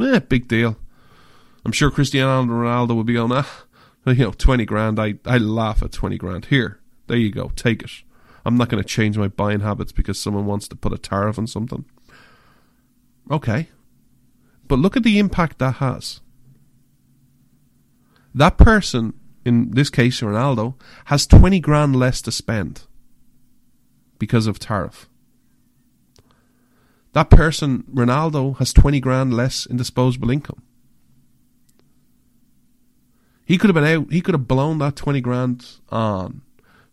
Eh, 0.00 0.18
big 0.18 0.48
deal. 0.48 0.76
I'm 1.64 1.72
sure 1.72 1.90
Cristiano 1.90 2.42
Ronaldo 2.42 2.94
would 2.96 3.06
be 3.06 3.14
going, 3.14 3.32
ah, 3.32 3.64
you 4.06 4.14
know, 4.16 4.32
20 4.32 4.64
grand. 4.64 5.00
I, 5.00 5.14
I 5.24 5.38
laugh 5.38 5.82
at 5.82 5.92
20 5.92 6.18
grand. 6.18 6.46
Here, 6.46 6.80
there 7.06 7.16
you 7.16 7.30
go, 7.30 7.52
take 7.56 7.82
it. 7.82 7.90
I'm 8.44 8.56
not 8.56 8.68
going 8.68 8.82
to 8.82 8.88
change 8.88 9.16
my 9.16 9.28
buying 9.28 9.60
habits 9.60 9.92
because 9.92 10.18
someone 10.18 10.44
wants 10.44 10.68
to 10.68 10.76
put 10.76 10.92
a 10.92 10.98
tariff 10.98 11.38
on 11.38 11.46
something. 11.46 11.86
Okay. 13.30 13.68
But 14.68 14.78
look 14.78 14.96
at 14.96 15.02
the 15.02 15.18
impact 15.18 15.58
that 15.58 15.76
has. 15.76 16.20
That 18.34 18.58
person 18.58 19.14
in 19.44 19.70
this 19.70 19.90
case 19.90 20.20
Ronaldo, 20.20 20.74
has 21.06 21.26
20 21.26 21.60
grand 21.60 21.96
less 21.96 22.22
to 22.22 22.32
spend 22.32 22.86
because 24.18 24.46
of 24.46 24.58
tariff. 24.58 25.08
That 27.12 27.30
person, 27.30 27.84
Ronaldo, 27.92 28.58
has 28.58 28.72
20 28.72 28.98
grand 29.00 29.34
less 29.34 29.66
in 29.66 29.76
disposable 29.76 30.30
income. 30.30 30.62
He 33.44 33.58
could 33.58 33.68
have 33.68 33.74
been 33.74 33.84
out, 33.84 34.12
he 34.12 34.20
could 34.20 34.34
have 34.34 34.48
blown 34.48 34.78
that 34.78 34.96
20 34.96 35.20
grand 35.20 35.66
on 35.90 36.42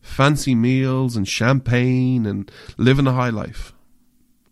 fancy 0.01 0.53
meals 0.53 1.15
and 1.15 1.27
champagne 1.27 2.25
and 2.25 2.51
living 2.77 3.07
a 3.07 3.13
high 3.13 3.29
life. 3.29 3.73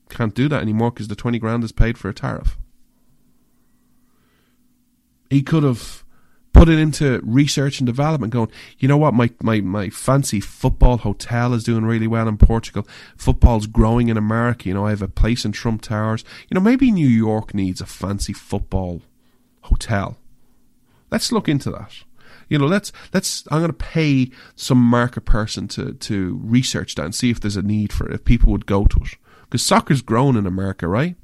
Can't 0.10 0.34
do 0.34 0.48
that 0.50 0.62
anymore 0.62 0.92
because 0.92 1.08
the 1.08 1.16
20 1.16 1.38
grand 1.40 1.64
is 1.64 1.72
paid 1.72 1.98
for 1.98 2.10
a 2.10 2.14
tariff. 2.14 2.58
He 5.30 5.44
could 5.44 5.64
have 5.64 6.04
put 6.60 6.68
it 6.68 6.78
into 6.78 7.22
research 7.24 7.80
and 7.80 7.88
development 7.88 8.34
going 8.34 8.52
you 8.80 8.88
know 8.90 8.98
what? 8.98 9.14
My, 9.14 9.32
my, 9.42 9.62
my 9.62 9.90
fancy 9.90 10.42
football 10.42 10.98
hotel 10.98 11.54
is 11.54 11.64
doing 11.64 11.86
really 11.86 12.06
well 12.06 12.28
in 12.28 12.38
portugal. 12.38 12.86
Football's 13.16 13.66
growing 13.66 14.10
in 14.10 14.18
america. 14.18 14.68
You 14.68 14.74
know 14.74 14.86
i 14.86 14.90
have 14.90 15.02
a 15.02 15.08
place 15.08 15.46
in 15.46 15.54
trump 15.54 15.82
towers. 15.82 16.26
You 16.50 16.56
know 16.56 16.62
maybe 16.62 16.92
new 16.92 17.08
york 17.08 17.54
needs 17.54 17.80
a 17.80 17.86
fancy 17.86 18.34
football 18.34 19.02
hotel. 19.62 20.18
Let's 21.10 21.32
look 21.32 21.48
into 21.48 21.72
that. 21.72 21.94
You 22.50 22.58
know 22.58 22.66
let's 22.66 22.92
let's 23.14 23.46
i'm 23.50 23.60
going 23.60 23.72
to 23.72 23.74
pay 23.74 24.30
some 24.56 24.80
market 24.80 25.22
person 25.22 25.70
to 25.70 25.94
to 25.94 26.42
research 26.44 26.96
that 26.96 27.06
and 27.06 27.16
see 27.16 27.30
if 27.30 27.40
there's 27.40 27.56
a 27.56 27.62
need 27.62 27.94
for 27.94 28.06
it 28.06 28.14
if 28.14 28.26
people 28.26 28.52
would 28.52 28.66
go 28.66 28.84
to 28.84 28.98
it. 28.98 29.16
Because 29.44 29.66
soccer's 29.66 30.02
grown 30.02 30.36
in 30.36 30.46
america 30.46 30.90
right? 30.90 31.16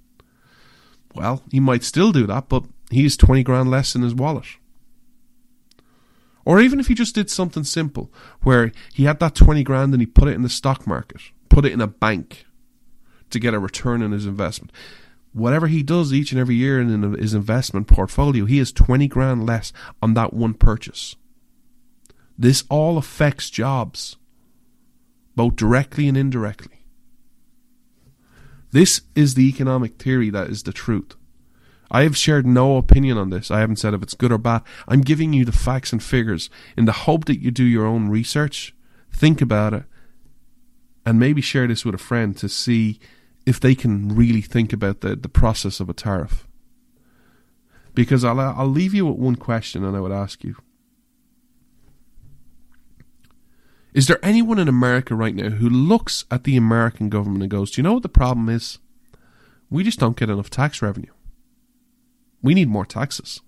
Well 1.14 1.44
he 1.52 1.60
might 1.60 1.84
still 1.84 2.14
do 2.14 2.26
that 2.26 2.48
but 2.48 2.64
he's 2.90 3.18
20 3.18 3.44
grand 3.44 3.70
less 3.70 3.96
in 3.96 4.02
his 4.02 4.16
wallet 4.16 4.46
or 6.46 6.62
even 6.62 6.80
if 6.80 6.88
he 6.88 6.94
just 6.94 7.16
did 7.16 7.30
something 7.30 7.64
simple 7.64 8.14
where 8.44 8.72
he 8.94 9.04
had 9.04 9.20
that 9.20 9.36
20 9.36 9.64
grand 9.64 9.94
and 9.94 10.02
he 10.02 10.06
put 10.06 10.28
it 10.28 10.36
in 10.36 10.44
the 10.44 10.50
stock 10.50 10.86
market, 10.86 11.20
put 11.50 11.66
it 11.66 11.74
in 11.74 11.82
a 11.82 11.88
bank 11.88 12.46
to 13.32 13.40
get 13.40 13.56
a 13.56 13.60
return 13.60 14.04
on 14.04 14.12
his 14.12 14.28
investment. 14.28 14.72
Whatever 15.34 15.68
he 15.68 15.84
does 15.84 16.14
each 16.14 16.32
and 16.32 16.40
every 16.40 16.56
year 16.56 16.80
in 16.80 17.14
his 17.16 17.34
investment 17.34 17.88
portfolio, 17.88 18.46
he 18.46 18.60
has 18.60 18.72
20 18.72 19.08
grand 19.08 19.46
less 19.46 19.74
on 20.02 20.14
that 20.14 20.34
one 20.34 20.54
purchase. 20.54 21.16
This 22.38 22.64
all 22.70 22.98
affects 22.98 23.50
jobs, 23.50 24.16
both 25.36 25.56
directly 25.56 26.08
and 26.08 26.16
indirectly. 26.16 26.86
This 28.72 29.02
is 29.16 29.34
the 29.34 29.48
economic 29.48 29.98
theory 29.98 30.30
that 30.30 30.50
is 30.50 30.64
the 30.64 30.74
truth. 30.74 31.16
I 31.92 32.04
have 32.04 32.18
shared 32.18 32.46
no 32.46 32.78
opinion 32.78 33.18
on 33.18 33.30
this. 33.30 33.52
I 33.52 33.60
haven't 33.60 33.78
said 33.78 33.94
if 33.94 34.02
it's 34.02 34.14
good 34.14 34.32
or 34.32 34.38
bad. 34.38 34.64
I'm 34.88 35.02
giving 35.02 35.34
you 35.34 35.46
the 35.46 35.52
facts 35.52 35.92
and 35.92 36.02
figures 36.02 36.50
in 36.76 36.86
the 36.86 36.92
hope 36.92 37.26
that 37.26 37.42
you 37.42 37.52
do 37.52 37.64
your 37.64 37.86
own 37.86 38.10
research, 38.10 38.74
think 39.12 39.42
about 39.42 39.74
it, 39.74 39.84
and 41.06 41.20
maybe 41.20 41.42
share 41.42 41.68
this 41.68 41.86
with 41.86 41.96
a 41.96 42.00
friend 42.00 42.36
to 42.38 42.50
see 42.50 43.00
if 43.46 43.60
they 43.60 43.76
can 43.76 44.16
really 44.16 44.42
think 44.42 44.74
about 44.74 45.02
the, 45.02 45.16
the 45.16 45.30
process 45.30 45.80
of 45.80 45.90
a 45.90 45.94
tariff. 45.94 46.48
Because 47.94 48.24
I'll, 48.26 48.40
I'll 48.40 48.68
leave 48.68 48.94
you 48.94 49.06
with 49.06 49.18
one 49.18 49.36
question 49.36 49.84
and 49.84 49.96
I 49.96 50.00
would 50.00 50.12
ask 50.12 50.44
you. 50.44 50.56
Is 53.94 54.08
there 54.08 54.20
anyone 54.22 54.60
in 54.60 54.68
America 54.68 55.16
right 55.16 55.34
now 55.34 55.52
who 55.52 55.70
looks 55.70 56.26
at 56.30 56.44
the 56.44 56.58
American 56.58 57.08
government 57.08 57.44
and 57.44 57.52
goes, 57.52 57.72
Do 57.72 57.80
you 57.80 57.84
know 57.84 57.94
what 57.94 58.04
the 58.04 58.10
problem 58.10 58.50
is? 58.50 58.80
We 59.70 59.84
just 59.84 60.00
don't 60.00 60.18
get 60.18 60.30
enough 60.30 60.50
tax 60.50 60.82
revenue. 60.82 61.14
We 62.46 62.54
need 62.54 62.70
more 62.70 62.86
taxes. 62.86 63.42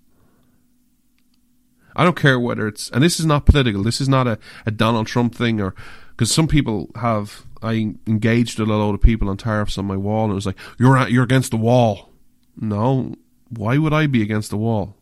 I 1.94 2.02
don't 2.02 2.16
care 2.16 2.38
whether 2.38 2.66
it's, 2.66 2.90
and 2.90 3.04
this 3.04 3.20
is 3.20 3.26
not 3.26 3.46
political. 3.46 3.84
This 3.84 4.00
is 4.00 4.08
not 4.08 4.26
a, 4.26 4.40
a 4.66 4.72
Donald 4.72 5.06
Trump 5.06 5.36
thing, 5.36 5.60
or 5.60 5.72
because 6.10 6.32
some 6.32 6.48
people 6.48 6.90
have. 6.96 7.44
I 7.62 7.94
engaged 8.06 8.58
with 8.58 8.68
a 8.68 8.72
load 8.72 8.94
of 8.94 9.00
people 9.00 9.28
on 9.28 9.36
tariffs 9.36 9.78
on 9.78 9.84
my 9.84 9.96
wall, 9.96 10.24
and 10.24 10.32
it 10.32 10.34
was 10.34 10.46
like, 10.46 10.58
"You're 10.80 10.96
at, 10.96 11.12
you're 11.12 11.22
against 11.22 11.52
the 11.52 11.56
wall." 11.56 12.10
No, 12.56 13.14
why 13.50 13.78
would 13.78 13.92
I 13.92 14.08
be 14.08 14.20
against 14.20 14.50
the 14.50 14.56
wall? 14.56 14.96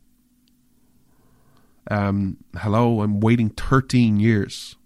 Um, 1.90 2.36
hello, 2.58 3.00
I'm 3.00 3.20
waiting 3.20 3.48
13 3.48 4.20
years. 4.20 4.76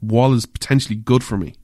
Wall 0.00 0.32
is 0.32 0.46
potentially 0.46 0.94
good 0.94 1.24
for 1.24 1.36
me. 1.36 1.54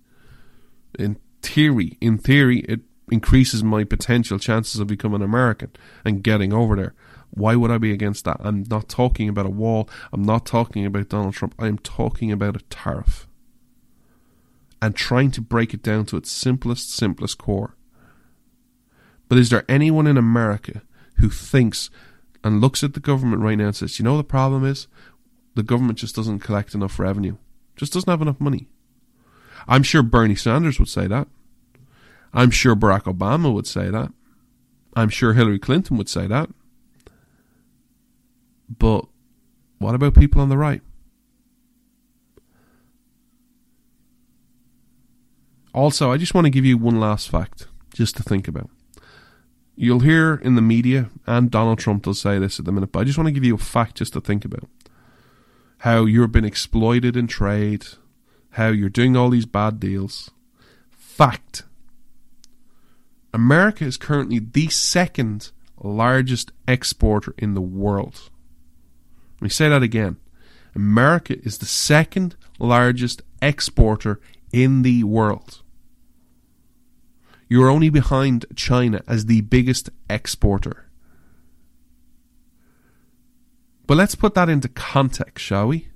In 0.98 1.18
theory, 1.40 1.98
in 2.00 2.18
theory, 2.18 2.60
it 2.60 2.80
increases 3.10 3.62
my 3.62 3.84
potential 3.84 4.38
chances 4.38 4.80
of 4.80 4.88
becoming 4.88 5.22
American 5.22 5.70
and 6.04 6.22
getting 6.22 6.52
over 6.52 6.76
there. 6.76 6.94
Why 7.30 7.54
would 7.54 7.70
I 7.70 7.78
be 7.78 7.92
against 7.92 8.24
that? 8.24 8.38
I'm 8.40 8.64
not 8.70 8.88
talking 8.88 9.28
about 9.28 9.46
a 9.46 9.50
wall. 9.50 9.88
I'm 10.12 10.22
not 10.22 10.46
talking 10.46 10.86
about 10.86 11.08
Donald 11.08 11.34
Trump. 11.34 11.54
I 11.58 11.66
am 11.66 11.78
talking 11.78 12.32
about 12.32 12.56
a 12.56 12.64
tariff. 12.70 13.26
And 14.80 14.94
trying 14.94 15.30
to 15.32 15.40
break 15.40 15.74
it 15.74 15.82
down 15.82 16.06
to 16.06 16.16
its 16.16 16.30
simplest, 16.30 16.94
simplest 16.94 17.38
core. 17.38 17.76
But 19.28 19.38
is 19.38 19.50
there 19.50 19.64
anyone 19.68 20.06
in 20.06 20.16
America 20.16 20.82
who 21.16 21.28
thinks 21.28 21.90
and 22.44 22.60
looks 22.60 22.84
at 22.84 22.94
the 22.94 23.00
government 23.00 23.42
right 23.42 23.56
now 23.58 23.66
and 23.66 23.76
says, 23.76 23.98
you 23.98 24.04
know 24.04 24.16
the 24.16 24.24
problem 24.24 24.64
is? 24.64 24.86
The 25.54 25.62
government 25.62 25.98
just 25.98 26.14
doesn't 26.14 26.40
collect 26.40 26.74
enough 26.74 26.98
revenue. 26.98 27.36
Just 27.76 27.92
doesn't 27.92 28.10
have 28.10 28.22
enough 28.22 28.40
money. 28.40 28.68
I'm 29.66 29.82
sure 29.82 30.02
Bernie 30.02 30.36
Sanders 30.36 30.78
would 30.78 30.88
say 30.88 31.06
that. 31.06 31.28
I'm 32.36 32.50
sure 32.50 32.76
Barack 32.76 33.04
Obama 33.04 33.52
would 33.52 33.66
say 33.66 33.88
that. 33.88 34.12
I'm 34.94 35.08
sure 35.08 35.32
Hillary 35.32 35.58
Clinton 35.58 35.96
would 35.96 36.08
say 36.08 36.26
that. 36.26 36.50
But 38.68 39.06
what 39.78 39.94
about 39.94 40.14
people 40.14 40.42
on 40.42 40.50
the 40.50 40.58
right? 40.58 40.82
Also, 45.72 46.12
I 46.12 46.18
just 46.18 46.34
want 46.34 46.44
to 46.44 46.50
give 46.50 46.64
you 46.66 46.76
one 46.76 47.00
last 47.00 47.30
fact 47.30 47.68
just 47.94 48.16
to 48.18 48.22
think 48.22 48.48
about. 48.48 48.68
You'll 49.74 50.00
hear 50.00 50.34
in 50.34 50.56
the 50.56 50.62
media, 50.62 51.10
and 51.26 51.50
Donald 51.50 51.78
Trump 51.78 52.06
will 52.06 52.14
say 52.14 52.38
this 52.38 52.58
at 52.58 52.66
the 52.66 52.72
minute, 52.72 52.92
but 52.92 53.00
I 53.00 53.04
just 53.04 53.16
want 53.16 53.28
to 53.28 53.32
give 53.32 53.44
you 53.44 53.54
a 53.54 53.58
fact 53.58 53.96
just 53.96 54.12
to 54.12 54.20
think 54.20 54.44
about. 54.44 54.68
How 55.78 56.04
you've 56.04 56.32
been 56.32 56.44
exploited 56.44 57.16
in 57.16 57.26
trade, 57.26 57.86
how 58.52 58.68
you're 58.68 58.88
doing 58.90 59.16
all 59.16 59.30
these 59.30 59.46
bad 59.46 59.80
deals. 59.80 60.30
Fact. 60.90 61.62
America 63.36 63.84
is 63.84 63.98
currently 63.98 64.38
the 64.38 64.66
second 64.68 65.52
largest 65.78 66.52
exporter 66.66 67.34
in 67.36 67.52
the 67.52 67.60
world. 67.60 68.30
Let 69.34 69.42
me 69.42 69.48
say 69.50 69.68
that 69.68 69.82
again. 69.82 70.16
America 70.74 71.38
is 71.42 71.58
the 71.58 71.66
second 71.66 72.34
largest 72.58 73.20
exporter 73.42 74.22
in 74.54 74.80
the 74.80 75.04
world. 75.04 75.60
You're 77.46 77.68
only 77.68 77.90
behind 77.90 78.46
China 78.56 79.02
as 79.06 79.26
the 79.26 79.42
biggest 79.42 79.90
exporter. 80.08 80.86
But 83.86 83.98
let's 83.98 84.14
put 84.14 84.32
that 84.32 84.48
into 84.48 84.70
context, 84.70 85.44
shall 85.44 85.68
we? 85.68 85.88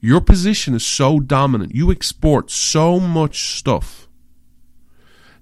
Your 0.00 0.22
position 0.22 0.72
is 0.72 0.86
so 0.86 1.20
dominant, 1.20 1.74
you 1.74 1.92
export 1.92 2.50
so 2.50 2.98
much 2.98 3.58
stuff 3.58 4.07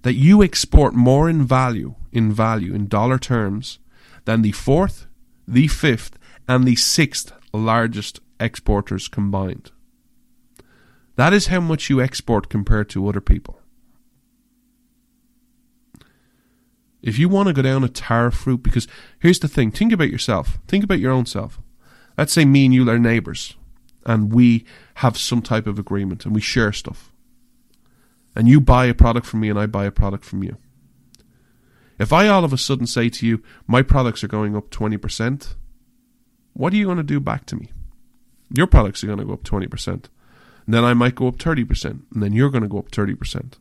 that 0.06 0.14
you 0.14 0.40
export 0.40 0.94
more 0.94 1.28
in 1.28 1.42
value, 1.44 1.96
in 2.12 2.32
value, 2.32 2.72
in 2.72 2.86
dollar 2.86 3.18
terms, 3.18 3.80
than 4.24 4.40
the 4.40 4.52
fourth, 4.52 5.08
the 5.48 5.66
fifth, 5.66 6.16
and 6.46 6.64
the 6.64 6.76
sixth 6.76 7.32
largest 7.52 8.20
exporters 8.38 9.08
combined. 9.08 9.72
That 11.16 11.32
is 11.32 11.48
how 11.48 11.58
much 11.58 11.90
you 11.90 12.00
export 12.00 12.48
compared 12.48 12.88
to 12.90 13.08
other 13.08 13.20
people. 13.20 13.60
If 17.02 17.18
you 17.18 17.28
want 17.28 17.48
to 17.48 17.52
go 17.52 17.62
down 17.62 17.82
a 17.82 17.88
tariff 17.88 18.46
route, 18.46 18.62
because 18.62 18.86
here's 19.18 19.40
the 19.40 19.48
thing 19.48 19.72
think 19.72 19.92
about 19.92 20.10
yourself, 20.10 20.60
think 20.68 20.84
about 20.84 21.00
your 21.00 21.10
own 21.10 21.26
self. 21.26 21.60
Let's 22.16 22.32
say 22.32 22.44
me 22.44 22.66
and 22.66 22.72
you 22.72 22.88
are 22.88 22.96
neighbours, 22.96 23.56
and 24.04 24.32
we 24.32 24.66
have 25.02 25.18
some 25.18 25.42
type 25.42 25.66
of 25.66 25.80
agreement 25.80 26.24
and 26.24 26.32
we 26.32 26.40
share 26.40 26.72
stuff. 26.72 27.10
And 28.36 28.46
you 28.46 28.60
buy 28.60 28.84
a 28.84 28.94
product 28.94 29.26
from 29.26 29.40
me 29.40 29.48
and 29.48 29.58
I 29.58 29.64
buy 29.66 29.86
a 29.86 29.90
product 29.90 30.24
from 30.24 30.42
you. 30.44 30.58
If 31.98 32.12
I 32.12 32.28
all 32.28 32.44
of 32.44 32.52
a 32.52 32.58
sudden 32.58 32.86
say 32.86 33.08
to 33.08 33.26
you, 33.26 33.42
my 33.66 33.80
products 33.80 34.22
are 34.22 34.28
going 34.28 34.54
up 34.54 34.70
20%, 34.70 35.54
what 36.52 36.72
are 36.72 36.76
you 36.76 36.84
going 36.84 36.98
to 36.98 37.02
do 37.02 37.18
back 37.18 37.46
to 37.46 37.56
me? 37.56 37.70
Your 38.54 38.66
products 38.66 39.02
are 39.02 39.06
going 39.06 39.18
to 39.18 39.24
go 39.24 39.32
up 39.32 39.42
20%. 39.42 39.88
And 39.88 40.74
then 40.74 40.84
I 40.84 40.92
might 40.92 41.14
go 41.14 41.28
up 41.28 41.36
30%. 41.36 41.84
And 42.12 42.22
then 42.22 42.34
you're 42.34 42.50
going 42.50 42.62
to 42.62 42.68
go 42.68 42.78
up 42.78 42.90
30%. 42.90 43.54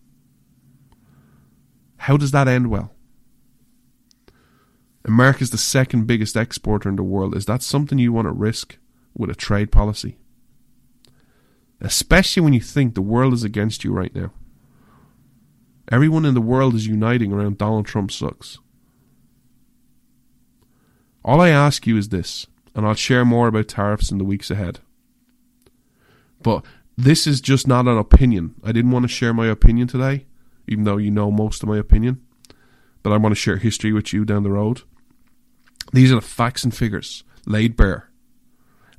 How 1.97 2.17
does 2.17 2.31
that 2.31 2.47
end 2.47 2.69
well? 2.69 2.91
America's 5.05 5.51
the 5.51 5.57
second 5.57 6.05
biggest 6.05 6.35
exporter 6.35 6.89
in 6.89 6.97
the 6.97 7.03
world. 7.03 7.35
Is 7.35 7.45
that 7.45 7.63
something 7.63 7.97
you 7.97 8.11
want 8.11 8.25
to 8.25 8.31
risk 8.31 8.77
with 9.15 9.29
a 9.29 9.35
trade 9.35 9.71
policy? 9.71 10.17
Especially 11.79 12.41
when 12.41 12.53
you 12.53 12.59
think 12.59 12.93
the 12.93 13.01
world 13.01 13.33
is 13.33 13.43
against 13.43 13.83
you 13.83 13.93
right 13.93 14.13
now. 14.13 14.31
Everyone 15.91 16.25
in 16.25 16.33
the 16.33 16.41
world 16.41 16.73
is 16.73 16.87
uniting 16.87 17.31
around 17.31 17.57
Donald 17.57 17.85
Trump 17.85 18.11
sucks. 18.11 18.59
All 21.23 21.41
I 21.41 21.49
ask 21.49 21.85
you 21.85 21.97
is 21.97 22.09
this, 22.09 22.47
and 22.73 22.85
I'll 22.85 22.95
share 22.95 23.25
more 23.25 23.47
about 23.47 23.67
tariffs 23.67 24.11
in 24.11 24.17
the 24.17 24.23
weeks 24.23 24.49
ahead. 24.49 24.79
But 26.41 26.65
this 26.97 27.27
is 27.27 27.41
just 27.41 27.67
not 27.67 27.87
an 27.87 27.97
opinion. 27.97 28.55
I 28.63 28.71
didn't 28.71 28.91
want 28.91 29.03
to 29.03 29.09
share 29.09 29.33
my 29.33 29.47
opinion 29.47 29.87
today, 29.87 30.25
even 30.67 30.85
though 30.85 30.97
you 30.97 31.11
know 31.11 31.31
most 31.31 31.61
of 31.61 31.69
my 31.69 31.77
opinion. 31.77 32.21
But 33.03 33.11
I 33.11 33.17
want 33.17 33.33
to 33.33 33.39
share 33.39 33.57
history 33.57 33.93
with 33.93 34.13
you 34.13 34.25
down 34.25 34.43
the 34.43 34.51
road. 34.51 34.81
These 35.93 36.11
are 36.11 36.15
the 36.15 36.21
facts 36.21 36.63
and 36.63 36.75
figures 36.75 37.23
laid 37.45 37.75
bare. 37.75 38.09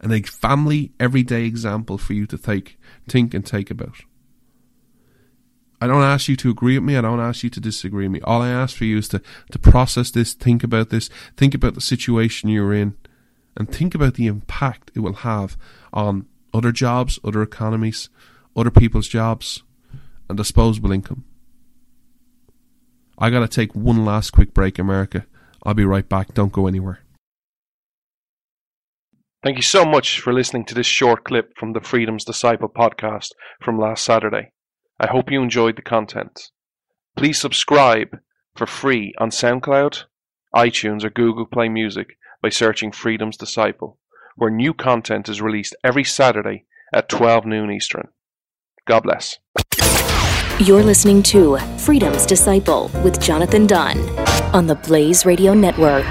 And 0.01 0.13
a 0.13 0.23
family 0.23 0.93
everyday 1.01 1.45
example 1.45 1.99
for 1.99 2.13
you 2.13 2.27
to 2.27 2.39
take, 2.39 2.79
think 3.09 3.35
and 3.35 3.45
take 3.45 3.71
about. 3.71 3.97
I 5.81 5.87
don't 5.87 6.03
ask 6.03 6.29
you 6.29 6.37
to 6.37 6.51
agree 6.51 6.79
with 6.79 6.87
me. 6.87 6.97
I 6.97 7.03
don't 7.03 7.21
ask 7.21 7.43
you 7.43 7.51
to 7.51 7.61
disagree 7.61 8.07
with 8.07 8.13
me. 8.13 8.21
All 8.23 8.41
I 8.41 8.49
ask 8.49 8.77
for 8.77 8.85
you 8.85 8.99
is 8.99 9.09
to, 9.09 9.21
to 9.51 9.59
process 9.59 10.11
this, 10.11 10.33
think 10.33 10.65
about 10.65 10.91
this, 10.91 11.11
think 11.37 11.55
about 11.55 11.75
the 11.75 11.81
situation 11.81 12.49
you're 12.49 12.73
in, 12.73 12.97
and 13.57 13.71
think 13.71 13.95
about 13.95 14.15
the 14.15 14.27
impact 14.27 14.91
it 14.95 15.01
will 15.01 15.15
have 15.15 15.57
on 15.93 16.27
other 16.55 16.73
jobs, 16.73 17.19
other 17.23 17.43
economies, 17.43 18.09
other 18.57 18.71
people's 18.71 19.09
jobs, 19.09 19.63
and 20.29 20.39
disposable 20.39 20.93
income. 20.93 21.25
I 23.19 23.31
gotta 23.31 23.49
take 23.49 23.75
one 23.75 24.05
last 24.05 24.31
quick 24.31 24.55
break, 24.55 24.79
America. 24.79 25.27
I'll 25.63 25.75
be 25.75 25.85
right 25.85 26.09
back. 26.09 26.35
Don't 26.35 26.53
go 26.53 26.67
anywhere. 26.67 27.01
Thank 29.43 29.57
you 29.57 29.63
so 29.63 29.85
much 29.85 30.21
for 30.21 30.33
listening 30.33 30.65
to 30.67 30.75
this 30.75 30.87
short 30.87 31.25
clip 31.25 31.53
from 31.57 31.73
the 31.73 31.81
Freedom's 31.81 32.25
Disciple 32.25 32.69
podcast 32.69 33.29
from 33.61 33.79
last 33.79 34.05
Saturday. 34.05 34.51
I 34.99 35.09
hope 35.09 35.31
you 35.31 35.43
enjoyed 35.43 35.77
the 35.77 35.83
content. 35.83 36.51
Please 37.17 37.41
subscribe 37.41 38.19
for 38.55 38.67
free 38.67 39.15
on 39.19 39.31
SoundCloud, 39.31 40.05
iTunes, 40.55 41.05
or 41.05 41.11
Google 41.11 41.47
Play 41.47 41.69
Music 41.69 42.17
by 42.43 42.49
searching 42.49 42.93
Freedom's 42.93 43.37
Disciple, 43.37 43.99
where 44.37 44.51
new 44.51 44.73
content 44.73 45.29
is 45.29 45.43
released 45.43 45.77
every 45.85 46.05
Saturday 46.05 46.65
at 46.95 47.09
12 47.09 47.45
noon 47.45 47.71
Eastern. 47.71 48.09
God 48.87 49.03
bless. 49.03 49.39
You're 50.61 50.83
listening 50.83 51.23
to 51.25 51.59
Freedom's 51.79 52.25
Disciple 52.25 52.91
with 53.05 53.21
Jonathan 53.21 53.67
Dunn 53.67 53.99
on 54.55 54.67
the 54.67 54.77
Blaze 54.77 55.27
Radio 55.27 55.53
Network. 55.53 56.07